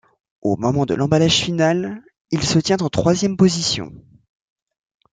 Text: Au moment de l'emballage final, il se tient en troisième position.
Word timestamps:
Au 0.41 0.57
moment 0.57 0.87
de 0.87 0.95
l'emballage 0.95 1.37
final, 1.41 2.01
il 2.31 2.41
se 2.43 2.57
tient 2.57 2.77
en 2.77 2.89
troisième 2.89 3.37
position. 3.37 3.93